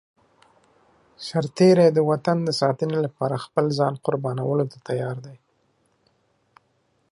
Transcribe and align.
سرتېری 1.27 1.87
د 1.93 1.99
وطن 2.09 2.37
د 2.43 2.49
ساتنې 2.61 2.97
لپاره 3.05 3.43
خپل 3.45 3.65
ځان 3.77 3.93
قربانولو 4.05 4.65
ته 4.71 4.77
تيار 4.87 5.17
دی. 5.25 5.35